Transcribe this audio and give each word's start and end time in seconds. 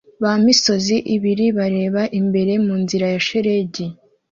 Ba 0.21 0.33
misozi 0.43 0.95
ibiri 1.15 1.45
bareba 1.57 2.03
imbere 2.19 2.51
munzira 2.65 3.05
ya 3.13 3.19
shelegi 3.27 3.85